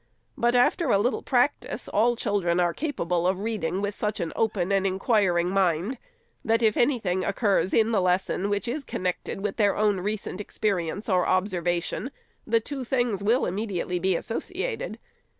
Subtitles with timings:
[0.35, 4.33] But after a little practice, all chil dren are capable of reading with such an
[4.35, 5.99] open and inquiring mind,
[6.43, 10.41] that if any thing occurs in the lesson, which is connected with their own recent
[10.41, 12.09] experience or observation,
[12.47, 14.97] the two things will be immediately associ ated.